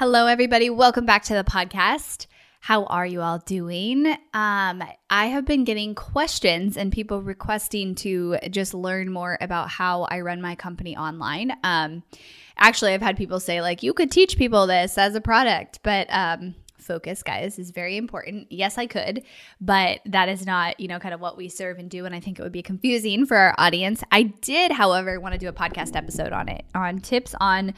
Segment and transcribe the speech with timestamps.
[0.00, 0.70] Hello, everybody.
[0.70, 2.26] Welcome back to the podcast.
[2.60, 4.06] How are you all doing?
[4.32, 10.04] Um, I have been getting questions and people requesting to just learn more about how
[10.04, 11.52] I run my company online.
[11.62, 12.02] Um,
[12.56, 16.06] actually, I've had people say, like, you could teach people this as a product, but
[16.08, 18.50] um, focus, guys, is very important.
[18.50, 19.22] Yes, I could,
[19.60, 22.06] but that is not, you know, kind of what we serve and do.
[22.06, 24.02] And I think it would be confusing for our audience.
[24.10, 27.74] I did, however, want to do a podcast episode on it, on tips on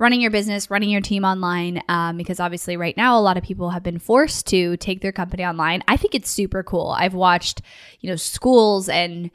[0.00, 3.44] running your business, running your team online, um, because obviously right now a lot of
[3.44, 5.84] people have been forced to take their company online.
[5.86, 6.96] I think it's super cool.
[6.98, 7.60] I've watched,
[8.00, 9.30] you know, schools and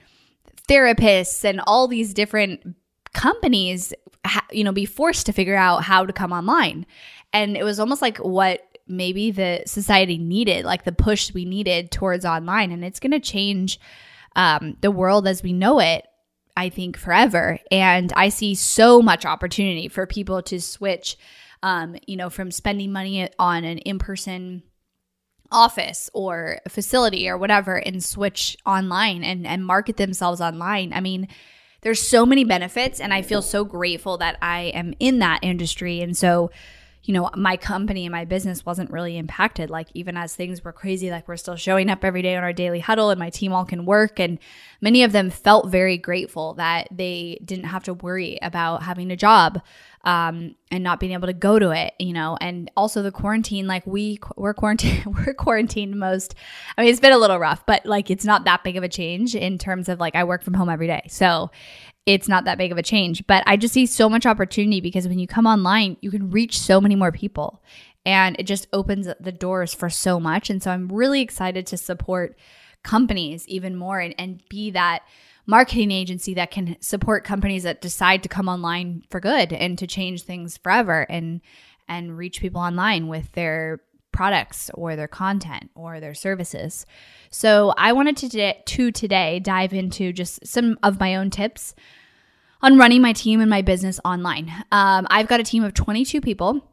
[0.67, 2.75] therapists and all these different
[3.13, 3.94] companies,
[4.25, 6.88] ha- you know, be forced to figure out how to come online.
[7.31, 11.91] And it was almost like what maybe the society needed, like the push we needed
[11.91, 12.72] towards online.
[12.72, 13.79] And it's going to change
[14.35, 16.07] um, the world as we know it
[16.58, 17.59] I think, forever.
[17.72, 21.17] And I see so much opportunity for people to switch,
[21.64, 24.64] um, you know, from spending money on an in person
[25.52, 30.91] office or facility or whatever and switch online and, and market themselves online.
[30.94, 31.28] I mean,
[31.81, 36.02] there's so many benefits, and I feel so grateful that I am in that industry.
[36.02, 36.50] And so,
[37.05, 39.69] you know, my company and my business wasn't really impacted.
[39.69, 42.53] Like, even as things were crazy, like we're still showing up every day on our
[42.53, 44.19] daily huddle and my team all can work.
[44.19, 44.39] And
[44.81, 49.16] many of them felt very grateful that they didn't have to worry about having a
[49.16, 49.61] job
[50.05, 53.66] um, and not being able to go to it, you know, and also the quarantine,
[53.66, 56.35] like we, we're quarantined, we're quarantined most.
[56.77, 58.89] I mean, it's been a little rough, but like it's not that big of a
[58.89, 61.01] change in terms of like I work from home every day.
[61.09, 61.49] So
[62.05, 63.25] it's not that big of a change.
[63.25, 66.59] But I just see so much opportunity because when you come online, you can reach
[66.59, 67.63] so many more people
[68.05, 70.51] and it just opens the doors for so much.
[70.51, 72.37] And so I'm really excited to support
[72.83, 75.01] companies even more and, and be that
[75.45, 79.88] marketing agency that can support companies that decide to come online for good and to
[79.88, 81.41] change things forever and
[81.88, 83.79] and reach people online with their
[84.11, 86.85] products or their content or their services.
[87.29, 91.75] So I wanted to, to today dive into just some of my own tips
[92.61, 94.51] on running my team and my business online.
[94.72, 96.67] Um, I've got a team of 22 people.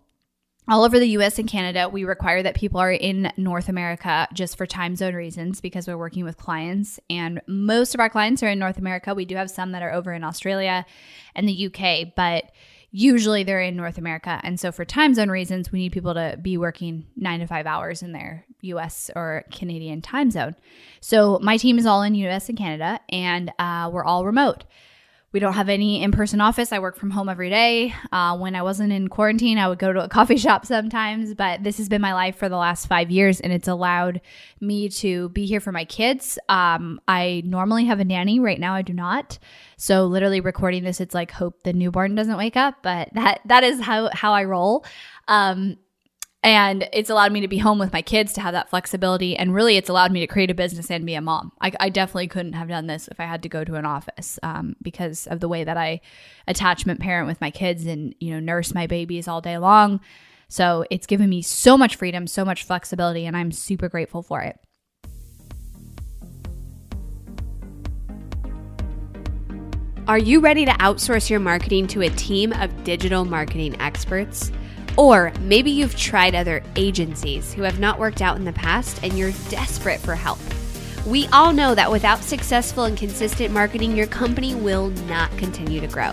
[0.69, 4.56] All over the US and Canada, we require that people are in North America just
[4.56, 7.00] for time zone reasons because we're working with clients.
[7.11, 9.12] And most of our clients are in North America.
[9.12, 10.87] We do have some that are over in Australia
[11.34, 12.53] and the UK, but
[12.93, 14.41] usually they're in North America.
[14.45, 17.67] And so for time zone reasons, we need people to be working nine to five
[17.67, 20.55] hours in their US or Canadian time zone.
[21.00, 24.62] So my team is all in US and Canada, and uh, we're all remote.
[25.32, 26.72] We don't have any in person office.
[26.72, 27.94] I work from home every day.
[28.12, 31.62] Uh, when I wasn't in quarantine, I would go to a coffee shop sometimes, but
[31.65, 34.20] this has been my life for the last five years and it's allowed
[34.60, 36.38] me to be here for my kids.
[36.48, 38.41] Um, I normally have a nanny.
[38.41, 39.38] Right now, I do not.
[39.76, 43.64] So, literally recording this, it's like hope the newborn doesn't wake up, but that that
[43.64, 44.84] is how, how I roll.
[45.28, 45.78] Um,
[46.43, 49.37] and it's allowed me to be home with my kids to have that flexibility.
[49.37, 51.53] And really, it's allowed me to create a business and be a mom.
[51.61, 54.41] I, I definitely couldn't have done this if I had to go to an office
[54.43, 56.01] um, because of the way that I
[56.49, 60.00] attachment parent with my kids and, you know, nurse my babies all day long.
[60.49, 64.43] So it's given me so much freedom, so much flexibility, and I'm super grateful for
[64.43, 64.59] it.
[70.09, 74.50] Are you ready to outsource your marketing to a team of digital marketing experts?
[74.97, 79.19] Or maybe you've tried other agencies who have not worked out in the past and
[79.19, 80.39] you're desperate for help.
[81.06, 85.89] We all know that without successful and consistent marketing, your company will not continue to
[85.89, 86.12] grow.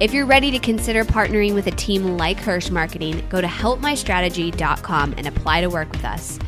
[0.00, 5.14] If you're ready to consider partnering with a team like Hirsh Marketing, go to helpmystrategy.com
[5.16, 6.38] and apply to work with us.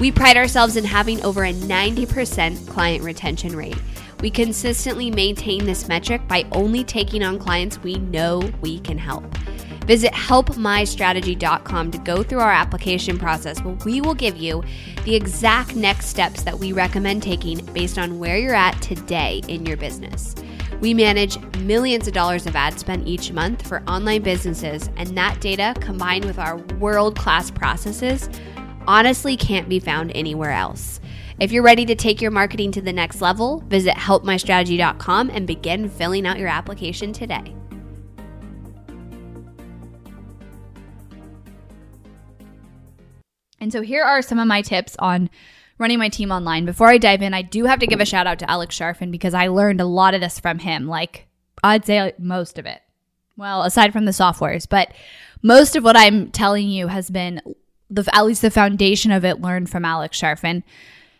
[0.00, 3.78] We pride ourselves in having over a 90% client retention rate
[4.22, 9.24] We consistently maintain this metric by only taking on clients we know we can help.
[9.86, 14.64] Visit helpmystrategy.com to go through our application process where we will give you
[15.04, 19.64] the exact next steps that we recommend taking based on where you're at today in
[19.64, 20.34] your business.
[20.80, 25.40] We manage millions of dollars of ad spend each month for online businesses, and that
[25.40, 28.28] data combined with our world class processes
[28.86, 31.00] honestly can't be found anywhere else.
[31.38, 35.88] If you're ready to take your marketing to the next level, visit helpmystrategy.com and begin
[35.88, 37.54] filling out your application today.
[43.60, 45.30] And so here are some of my tips on
[45.78, 46.64] running my team online.
[46.64, 49.10] Before I dive in, I do have to give a shout out to Alex Charfen
[49.10, 50.86] because I learned a lot of this from him.
[50.86, 51.26] Like,
[51.62, 52.80] I'd say most of it.
[53.36, 54.92] Well, aside from the softwares, but
[55.42, 57.42] most of what I'm telling you has been
[57.90, 60.62] the at least the foundation of it learned from Alex Charfen.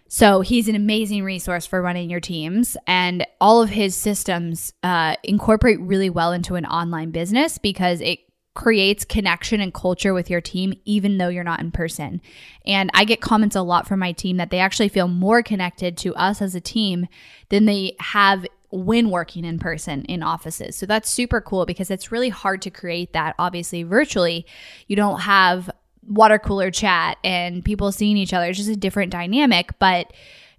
[0.09, 5.17] So he's an amazing resource for running your teams, and all of his systems uh,
[5.25, 8.21] incorporate really well into an online business because it
[8.57, 12.21] creates connection and culture with your team, even though you're not in person.
[12.65, 15.97] And I get comments a lot from my team that they actually feel more connected
[15.99, 17.07] to us as a team
[17.51, 20.75] than they have when working in person in offices.
[20.75, 23.37] So that's super cool because it's really hard to create that.
[23.39, 24.47] Obviously, virtually,
[24.89, 25.71] you don't have
[26.03, 28.47] water cooler chat and people seeing each other.
[28.47, 30.13] It's just a different dynamic, but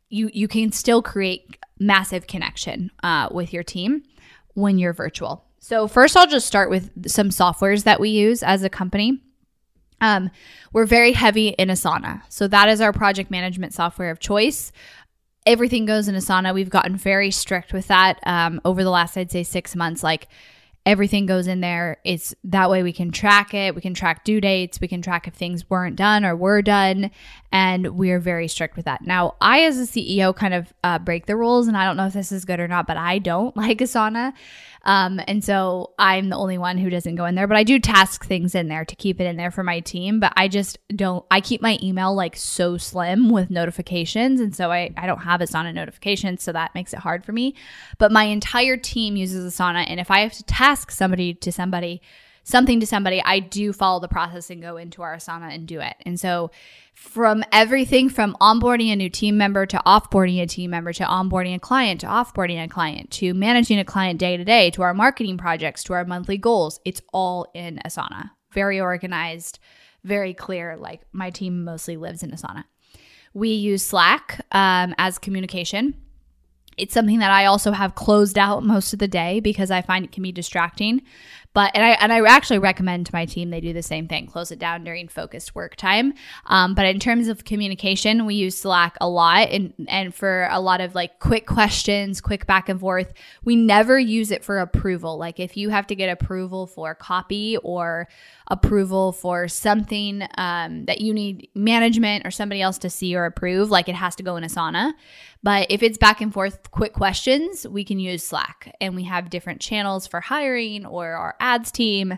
[0.10, 4.04] you you can still create massive connection uh, with your team
[4.54, 5.47] when you're virtual.
[5.60, 9.22] So, first, I'll just start with some softwares that we use as a company.
[10.00, 10.30] Um,
[10.72, 12.22] we're very heavy in Asana.
[12.30, 14.72] So, that is our project management software of choice.
[15.46, 16.54] Everything goes in Asana.
[16.54, 20.04] We've gotten very strict with that um, over the last, I'd say, six months.
[20.04, 20.28] Like,
[20.88, 21.98] everything goes in there.
[22.06, 23.76] It's that way we can track it.
[23.76, 24.80] We can track due dates.
[24.80, 27.12] We can track if things weren't done or were done.
[27.52, 29.02] And we're very strict with that.
[29.02, 31.68] Now, I, as a CEO, kind of uh, break the rules.
[31.68, 34.32] And I don't know if this is good or not, but I don't like Asana.
[34.84, 37.80] Um, and so I'm the only one who doesn't go in there, but I do
[37.80, 40.20] task things in there to keep it in there for my team.
[40.20, 44.40] But I just don't, I keep my email like so slim with notifications.
[44.40, 46.44] And so I, I don't have Asana notifications.
[46.44, 47.56] So that makes it hard for me.
[47.98, 49.86] But my entire team uses Asana.
[49.88, 52.02] And if I have to task somebody to somebody,
[52.48, 55.82] something to somebody, I do follow the process and go into our Asana and do
[55.82, 55.96] it.
[56.06, 56.50] And so
[56.94, 61.56] from everything from onboarding a new team member to offboarding a team member to onboarding
[61.56, 64.94] a client to offboarding a client to managing a client day to day to our
[64.94, 68.32] marketing projects to our monthly goals, it's all in Asana.
[68.54, 69.60] Very organized,
[70.06, 70.78] very clear.
[70.78, 72.64] Like my team mostly lives in Asana.
[73.34, 75.96] We use Slack um, as communication.
[76.78, 80.06] It's something that I also have closed out most of the day because I find
[80.06, 81.02] it can be distracting.
[81.58, 84.28] But and I and I actually recommend to my team they do the same thing,
[84.28, 86.14] close it down during focused work time.
[86.46, 90.60] Um, but in terms of communication, we use Slack a lot, and and for a
[90.60, 93.12] lot of like quick questions, quick back and forth.
[93.44, 95.18] We never use it for approval.
[95.18, 98.08] Like if you have to get approval for copy or
[98.50, 103.72] approval for something um, that you need management or somebody else to see or approve,
[103.72, 104.94] like it has to go in Asana.
[105.44, 109.30] But if it's back and forth quick questions, we can use Slack and we have
[109.30, 112.18] different channels for hiring or our ads team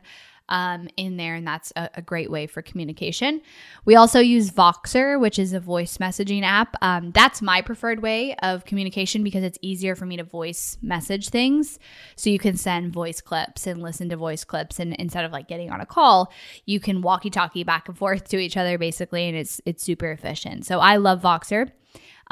[0.49, 3.41] um, in there, and that's a, a, great way for communication.
[3.85, 6.75] We also use Voxer, which is a voice messaging app.
[6.81, 11.29] Um, that's my preferred way of communication because it's easier for me to voice message
[11.29, 11.77] things.
[12.15, 15.47] So you can send voice clips and listen to voice clips, and instead of like
[15.47, 16.33] getting on a call,
[16.65, 20.65] you can walkie-talkie back and forth to each other basically, and it's it's super efficient.
[20.65, 21.71] So I love Voxer.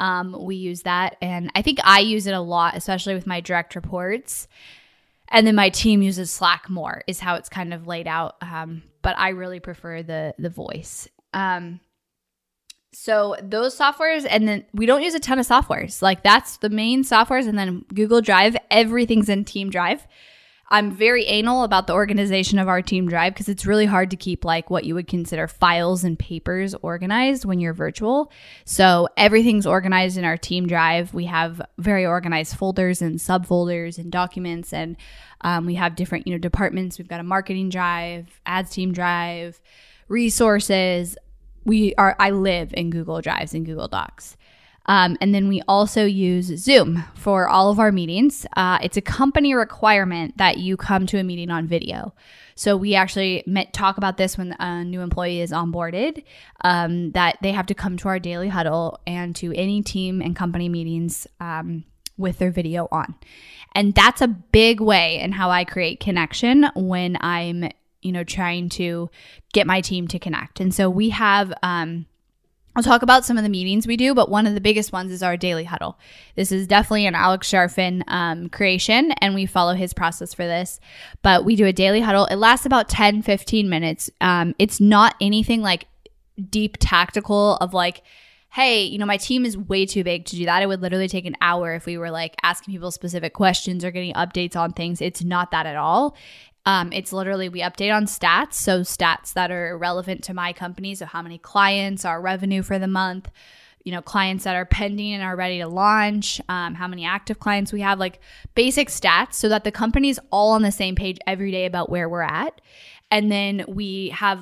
[0.00, 3.40] Um, we use that, and I think I use it a lot, especially with my
[3.40, 4.48] direct reports
[5.30, 8.36] and then my team uses Slack more is how it's kind of laid out.
[8.40, 11.08] Um, but I really prefer the the voice.
[11.34, 11.80] Um,
[12.92, 16.02] so those softwares, and then we don't use a ton of softwares.
[16.02, 18.56] Like that's the main softwares, and then Google Drive.
[18.70, 20.06] Everything's in Team Drive.
[20.70, 24.16] I'm very anal about the organization of our team drive because it's really hard to
[24.16, 28.30] keep like what you would consider files and papers organized when you're virtual.
[28.66, 31.14] So everything's organized in our team drive.
[31.14, 34.96] We have very organized folders and subfolders and documents, and
[35.40, 36.98] um, we have different you know departments.
[36.98, 39.60] We've got a marketing drive, ads team drive,
[40.08, 41.16] resources.
[41.64, 44.36] We are I live in Google Drives and Google Docs.
[44.88, 48.46] Um, and then we also use Zoom for all of our meetings.
[48.56, 52.14] Uh, it's a company requirement that you come to a meeting on video.
[52.54, 56.24] So we actually met, talk about this when a new employee is onboarded,
[56.64, 60.34] um, that they have to come to our daily huddle and to any team and
[60.34, 61.84] company meetings um,
[62.16, 63.14] with their video on.
[63.74, 67.68] And that's a big way in how I create connection when I'm,
[68.00, 69.10] you know, trying to
[69.52, 70.60] get my team to connect.
[70.60, 72.06] And so we have, um,
[72.78, 75.10] I'll talk about some of the meetings we do, but one of the biggest ones
[75.10, 75.98] is our daily huddle.
[76.36, 80.78] This is definitely an Alex Charfen um, creation, and we follow his process for this.
[81.22, 82.26] But we do a daily huddle.
[82.26, 84.10] It lasts about 10, 15 minutes.
[84.20, 85.88] Um, it's not anything like
[86.50, 88.02] deep tactical of like,
[88.50, 90.62] hey, you know, my team is way too big to do that.
[90.62, 93.90] It would literally take an hour if we were like asking people specific questions or
[93.90, 95.00] getting updates on things.
[95.00, 96.16] It's not that at all.
[96.68, 100.94] Um, it's literally we update on stats, so stats that are relevant to my company.
[100.94, 103.30] So how many clients, our revenue for the month,
[103.84, 107.38] you know, clients that are pending and are ready to launch, um, how many active
[107.38, 108.20] clients we have, like
[108.54, 112.06] basic stats, so that the company's all on the same page every day about where
[112.06, 112.60] we're at.
[113.10, 114.38] And then we have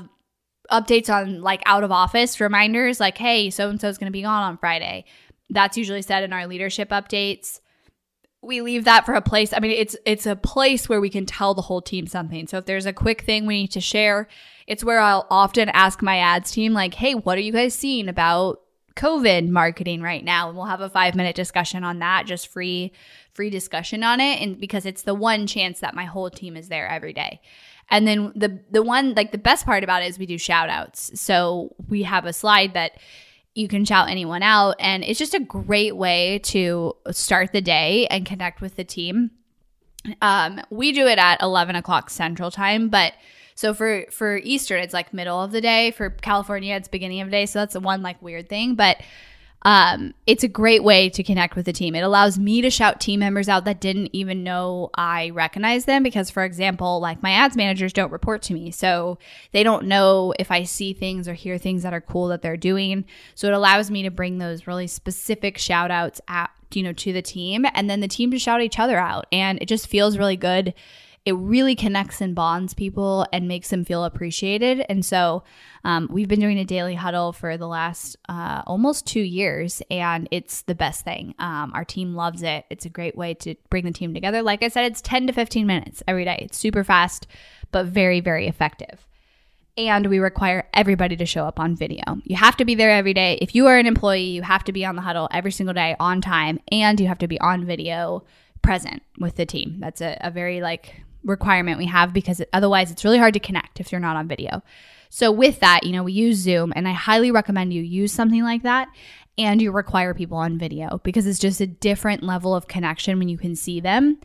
[0.73, 4.19] updates on like out of office reminders, like, hey, so and so is going to
[4.19, 5.05] be gone on Friday.
[5.49, 7.61] That's usually said in our leadership updates
[8.43, 9.53] we leave that for a place.
[9.53, 12.47] I mean, it's it's a place where we can tell the whole team something.
[12.47, 14.29] So if there's a quick thing we need to share,
[14.67, 18.09] it's where I'll often ask my ads team like, "Hey, what are you guys seeing
[18.09, 18.61] about
[18.95, 22.93] COVID marketing right now?" And we'll have a 5-minute discussion on that, just free
[23.33, 26.69] free discussion on it and because it's the one chance that my whole team is
[26.69, 27.39] there every day.
[27.91, 30.69] And then the the one like the best part about it is we do shout
[30.69, 31.21] outs.
[31.21, 32.93] So we have a slide that
[33.57, 34.77] you can shout anyone out.
[34.79, 39.31] And it's just a great way to start the day and connect with the team.
[40.21, 43.15] Um, we do it at 11 o'clock central time, but
[43.55, 45.91] so for for Eastern, it's like middle of the day.
[45.91, 47.47] For California, it's beginning of the day.
[47.47, 48.75] So that's the one like weird thing.
[48.75, 48.99] But
[49.67, 51.97] um, it's a great way to connect with the team.
[51.97, 56.05] It allows me to shout team members out that didn't even know I recognize them
[56.05, 58.71] because, for example, like my ads managers don't report to me.
[58.71, 59.19] So
[59.51, 62.57] they don't know if I see things or hear things that are cool that they're
[62.57, 63.07] doing.
[63.35, 67.13] So it allows me to bring those really specific shout outs out, you know, to
[67.13, 69.27] the team and then the team to shout each other out.
[69.33, 70.75] And it just feels really good
[71.27, 74.87] it really connects and bonds people and makes them feel appreciated.
[74.89, 75.43] And so
[75.83, 80.29] um, we've been doing a daily huddle for the last uh, almost two years, and
[80.31, 81.35] it's the best thing.
[81.41, 82.65] Um, our team loves it.
[82.71, 84.41] It's a great way to bring the team together.
[84.41, 86.39] Like I said, it's 10 to 15 minutes every day.
[86.43, 87.27] It's super fast,
[87.73, 89.05] but very, very effective.
[89.77, 92.05] And we require everybody to show up on video.
[92.23, 93.37] You have to be there every day.
[93.43, 95.97] If you are an employee, you have to be on the huddle every single day
[95.99, 98.23] on time, and you have to be on video
[98.63, 99.79] present with the team.
[99.81, 103.81] That's a, a very like requirement we have because otherwise it's really hard to connect
[103.81, 104.63] if you're not on video.
[105.11, 108.43] So with that, you know, we use Zoom and I highly recommend you use something
[108.43, 108.89] like that
[109.39, 113.29] and you require people on video because it's just a different level of connection when
[113.29, 114.19] you can see them.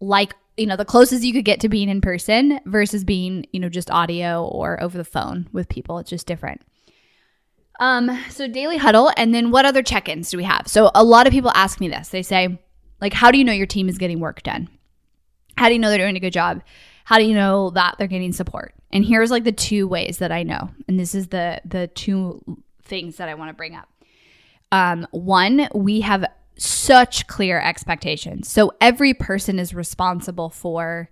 [0.00, 3.60] Like, you know, the closest you could get to being in person versus being, you
[3.60, 5.98] know, just audio or over the phone with people.
[5.98, 6.60] It's just different.
[7.80, 10.68] Um, so daily huddle, and then what other check-ins do we have?
[10.68, 12.08] So a lot of people ask me this.
[12.08, 12.60] They say,
[13.00, 14.68] like, how do you know your team is getting work done?
[15.56, 16.62] How do you know they're doing a good job?
[17.04, 18.74] How do you know that they're getting support?
[18.90, 20.70] And here's like the two ways that I know.
[20.88, 22.42] And this is the the two
[22.84, 23.88] things that I want to bring up.
[24.70, 26.24] Um, one, we have
[26.56, 28.48] such clear expectations.
[28.50, 31.10] So every person is responsible for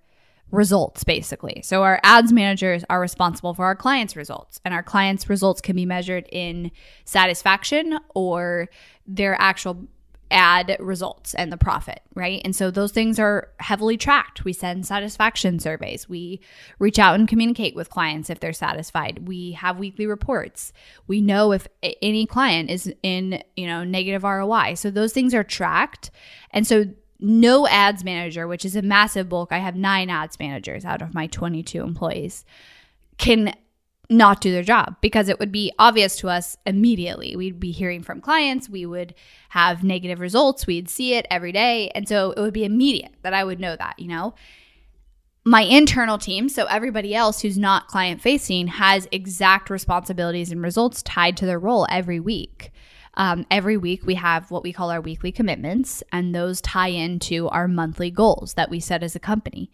[0.51, 1.63] results basically.
[1.63, 5.77] So our ads managers are responsible for our clients' results and our clients' results can
[5.77, 6.73] be measured in
[7.05, 8.69] satisfaction or
[9.07, 9.87] their actual
[10.31, 12.41] ad results and the profit, right?
[12.45, 14.45] And so those things are heavily tracked.
[14.45, 16.09] We send satisfaction surveys.
[16.09, 16.41] We
[16.79, 19.27] reach out and communicate with clients if they're satisfied.
[19.27, 20.73] We have weekly reports.
[21.07, 21.67] We know if
[22.01, 24.75] any client is in, you know, negative ROI.
[24.75, 26.11] So those things are tracked.
[26.53, 26.85] And so
[27.19, 31.15] no ads manager, which is a massive bulk, I have 9 ads managers out of
[31.15, 32.45] my 22 employees,
[33.19, 33.55] can
[34.11, 37.37] not do their job because it would be obvious to us immediately.
[37.37, 39.15] We'd be hearing from clients, we would
[39.51, 41.91] have negative results, we'd see it every day.
[41.95, 44.35] And so it would be immediate that I would know that, you know.
[45.43, 51.03] My internal team, so everybody else who's not client facing, has exact responsibilities and results
[51.03, 52.73] tied to their role every week.
[53.15, 57.49] Um, every week, we have what we call our weekly commitments, and those tie into
[57.49, 59.73] our monthly goals that we set as a company.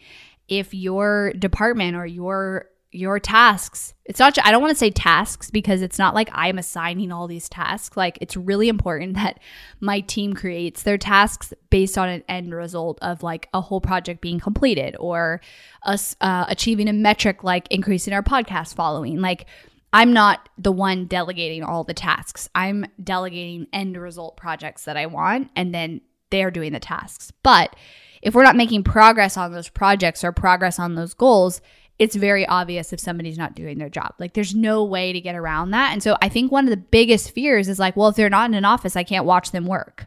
[0.49, 2.67] If your department or your
[2.97, 3.95] your tasks.
[4.05, 7.27] It's not, I don't want to say tasks because it's not like I'm assigning all
[7.27, 7.97] these tasks.
[7.97, 9.41] Like, it's really important that
[9.81, 14.21] my team creates their tasks based on an end result of like a whole project
[14.21, 15.41] being completed or
[15.85, 19.21] us uh, achieving a metric like increasing our podcast following.
[19.21, 19.47] Like,
[19.93, 22.49] I'm not the one delegating all the tasks.
[22.55, 26.01] I'm delegating end result projects that I want, and then
[26.31, 27.33] they're doing the tasks.
[27.43, 27.75] But
[28.23, 31.61] if we're not making progress on those projects or progress on those goals,
[31.99, 34.15] it's very obvious if somebody's not doing their job.
[34.19, 35.93] Like there's no way to get around that.
[35.93, 38.51] And so I think one of the biggest fears is like, well, if they're not
[38.51, 40.07] in an office, I can't watch them work.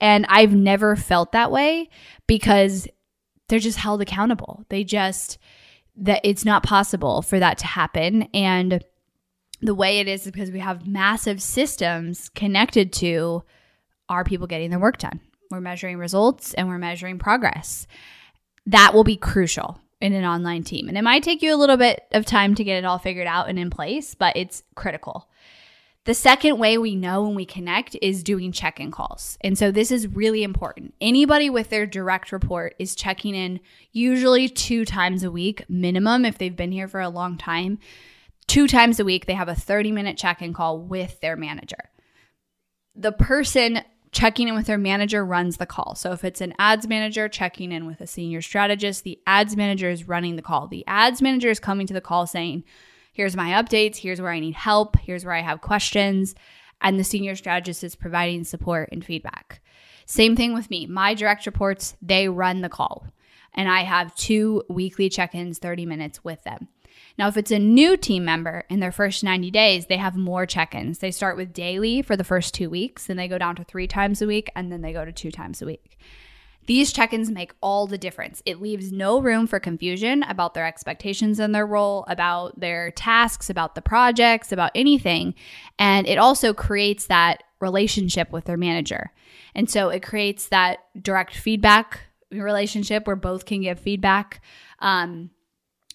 [0.00, 1.90] And I've never felt that way
[2.26, 2.88] because
[3.48, 4.64] they're just held accountable.
[4.68, 5.38] They just
[5.98, 8.84] that it's not possible for that to happen and
[9.62, 13.42] the way it is is because we have massive systems connected to
[14.08, 15.20] are people getting their work done?
[15.50, 17.86] We're measuring results and we're measuring progress.
[18.66, 20.88] That will be crucial in an online team.
[20.88, 23.26] And it might take you a little bit of time to get it all figured
[23.26, 25.28] out and in place, but it's critical.
[26.04, 29.36] The second way we know when we connect is doing check in calls.
[29.40, 30.94] And so this is really important.
[31.00, 33.58] Anybody with their direct report is checking in
[33.90, 37.80] usually two times a week, minimum, if they've been here for a long time.
[38.46, 41.90] Two times a week, they have a 30 minute check in call with their manager.
[42.94, 43.80] The person
[44.16, 45.94] checking in with their manager runs the call.
[45.94, 49.90] So if it's an ads manager checking in with a senior strategist, the ads manager
[49.90, 50.68] is running the call.
[50.68, 52.64] The ads manager is coming to the call saying,
[53.12, 56.34] Here's my updates, here's where I need help, here's where I have questions.
[56.80, 59.60] And the senior strategist is providing support and feedback.
[60.06, 60.86] Same thing with me.
[60.86, 63.06] My direct reports, they run the call.
[63.52, 66.68] And I have two weekly check ins, 30 minutes with them.
[67.18, 70.46] Now, if it's a new team member in their first 90 days, they have more
[70.46, 70.98] check ins.
[70.98, 73.86] They start with daily for the first two weeks, then they go down to three
[73.86, 75.98] times a week, and then they go to two times a week.
[76.66, 78.42] These check ins make all the difference.
[78.44, 83.48] It leaves no room for confusion about their expectations in their role, about their tasks,
[83.48, 85.34] about the projects, about anything.
[85.78, 89.12] And it also creates that relationship with their manager.
[89.54, 92.00] And so it creates that direct feedback
[92.32, 94.42] relationship where both can give feedback.
[94.80, 95.30] Um,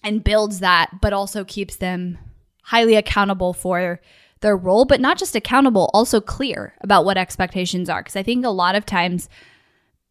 [0.02, 2.18] and builds that, but also keeps them
[2.62, 4.00] highly accountable for
[4.40, 8.00] their role, but not just accountable, also clear about what expectations are.
[8.00, 9.28] Because I think a lot of times,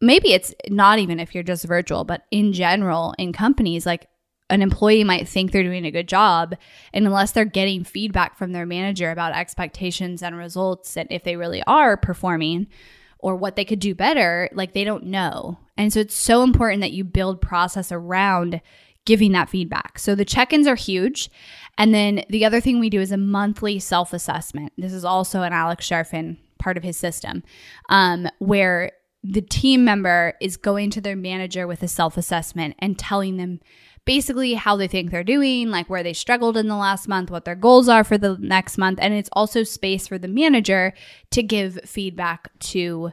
[0.00, 4.08] maybe it's not even if you're just virtual, but in general, in companies, like
[4.50, 6.54] an employee might think they're doing a good job.
[6.92, 11.36] And unless they're getting feedback from their manager about expectations and results and if they
[11.36, 12.66] really are performing
[13.18, 15.58] or what they could do better, like they don't know.
[15.76, 18.60] And so it's so important that you build process around
[19.04, 19.98] giving that feedback.
[19.98, 21.30] So the check ins are huge.
[21.78, 24.72] And then the other thing we do is a monthly self assessment.
[24.76, 27.42] This is also an Alex Charfen part of his system,
[27.88, 28.92] um, where
[29.24, 33.60] the team member is going to their manager with a self assessment and telling them
[34.04, 37.44] basically how they think they're doing, like where they struggled in the last month, what
[37.44, 38.98] their goals are for the next month.
[39.00, 40.92] And it's also space for the manager
[41.30, 43.12] to give feedback to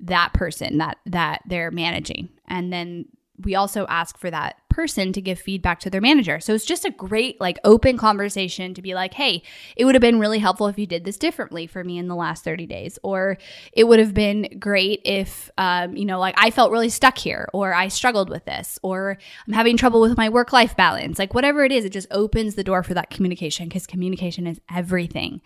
[0.00, 2.28] that person that that they're managing.
[2.48, 3.06] And then
[3.38, 6.40] we also ask for that person to give feedback to their manager.
[6.40, 9.42] So it's just a great, like, open conversation to be like, hey,
[9.76, 12.16] it would have been really helpful if you did this differently for me in the
[12.16, 12.98] last 30 days.
[13.04, 13.38] Or
[13.72, 17.48] it would have been great if, um, you know, like I felt really stuck here,
[17.52, 21.18] or I struggled with this, or I'm having trouble with my work life balance.
[21.18, 24.60] Like, whatever it is, it just opens the door for that communication because communication is
[24.74, 25.40] everything.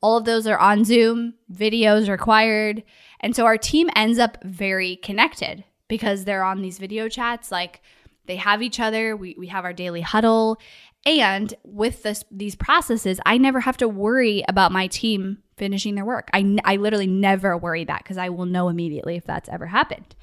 [0.00, 2.84] All of those are on Zoom, videos required.
[3.20, 7.50] And so our team ends up very connected because they're on these video chats.
[7.50, 7.82] Like
[8.28, 10.60] they have each other, we, we have our daily huddle.
[11.04, 16.04] And with this, these processes, I never have to worry about my team finishing their
[16.04, 16.28] work.
[16.32, 20.14] I, I literally never worry that because I will know immediately if that's ever happened.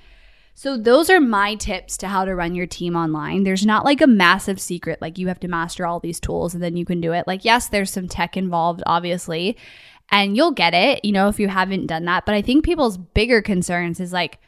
[0.57, 3.43] So, those are my tips to how to run your team online.
[3.43, 6.63] There's not like a massive secret, like you have to master all these tools and
[6.63, 7.27] then you can do it.
[7.27, 9.57] Like, yes, there's some tech involved, obviously,
[10.11, 12.25] and you'll get it, you know, if you haven't done that.
[12.25, 14.39] But I think people's bigger concerns is like,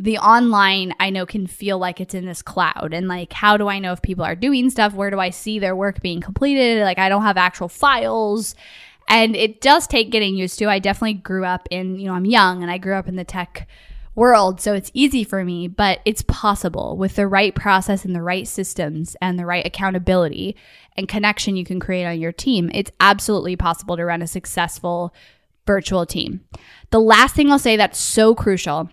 [0.00, 3.68] the online I know can feel like it's in this cloud and like how do
[3.68, 4.94] I know if people are doing stuff?
[4.94, 6.82] Where do I see their work being completed?
[6.82, 8.54] Like I don't have actual files.
[9.08, 10.66] And it does take getting used to.
[10.66, 13.24] I definitely grew up in, you know, I'm young and I grew up in the
[13.24, 13.68] tech
[14.14, 18.22] world, so it's easy for me, but it's possible with the right process and the
[18.22, 20.56] right systems and the right accountability
[20.96, 22.70] and connection you can create on your team.
[22.74, 25.14] It's absolutely possible to run a successful
[25.66, 26.40] virtual team.
[26.90, 28.90] The last thing I'll say that's so crucial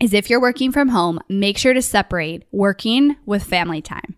[0.00, 4.16] is if you're working from home, make sure to separate working with family time.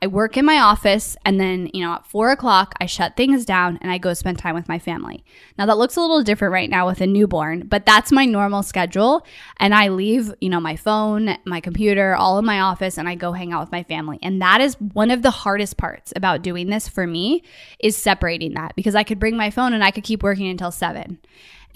[0.00, 3.46] I work in my office and then, you know, at four o'clock, I shut things
[3.46, 5.24] down and I go spend time with my family.
[5.56, 8.62] Now, that looks a little different right now with a newborn, but that's my normal
[8.62, 9.26] schedule.
[9.58, 13.14] And I leave, you know, my phone, my computer, all in my office and I
[13.14, 14.18] go hang out with my family.
[14.22, 17.42] And that is one of the hardest parts about doing this for me
[17.78, 20.70] is separating that because I could bring my phone and I could keep working until
[20.70, 21.18] seven.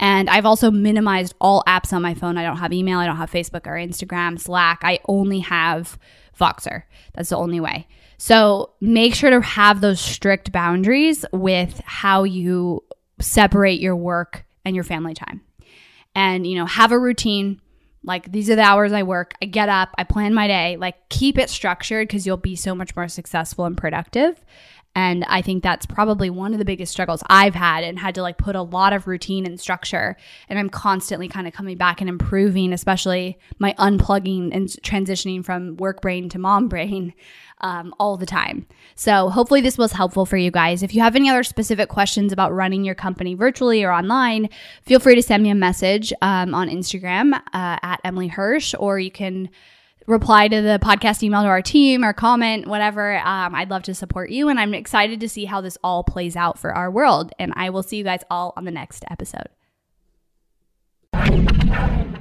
[0.01, 2.35] And I've also minimized all apps on my phone.
[2.35, 4.79] I don't have email, I don't have Facebook or Instagram, Slack.
[4.81, 5.97] I only have
[6.37, 6.83] Voxer.
[7.13, 7.87] That's the only way.
[8.17, 12.83] So make sure to have those strict boundaries with how you
[13.19, 15.41] separate your work and your family time.
[16.15, 17.61] And, you know, have a routine.
[18.03, 19.35] Like these are the hours I work.
[19.39, 20.77] I get up, I plan my day.
[20.77, 24.43] Like keep it structured because you'll be so much more successful and productive.
[24.95, 28.21] And I think that's probably one of the biggest struggles I've had and had to
[28.21, 30.17] like put a lot of routine and structure.
[30.49, 35.77] And I'm constantly kind of coming back and improving, especially my unplugging and transitioning from
[35.77, 37.13] work brain to mom brain
[37.61, 38.65] um, all the time.
[38.95, 40.83] So hopefully this was helpful for you guys.
[40.83, 44.49] If you have any other specific questions about running your company virtually or online,
[44.83, 48.99] feel free to send me a message um, on Instagram uh, at Emily Hirsh, or
[48.99, 49.49] you can
[50.07, 53.17] reply to the podcast email to our team or comment, whatever.
[53.19, 54.49] Um, I'd love to support you.
[54.49, 57.31] And I'm excited to see how this all plays out for our world.
[57.39, 59.49] And I will see you guys all on the next episode.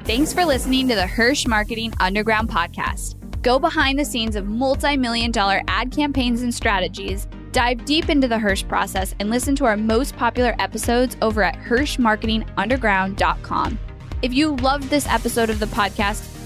[0.04, 3.16] Thanks for listening to the Hirsh Marketing Underground podcast.
[3.42, 8.28] Go behind the scenes of multi million dollar ad campaigns and strategies, dive deep into
[8.28, 13.78] the Hirsh process, and listen to our most popular episodes over at HirshMarketingUnderground.com.
[14.22, 16.39] If you loved this episode of the podcast,